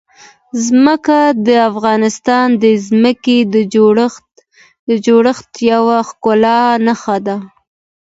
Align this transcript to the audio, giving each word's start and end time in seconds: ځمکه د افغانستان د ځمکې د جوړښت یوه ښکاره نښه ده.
ځمکه 0.65 1.19
د 1.47 1.49
افغانستان 1.71 2.47
د 2.63 2.65
ځمکې 2.87 3.37
د 4.89 4.93
جوړښت 5.05 5.51
یوه 5.71 5.97
ښکاره 6.09 6.57
نښه 6.85 7.17
ده. 7.25 7.37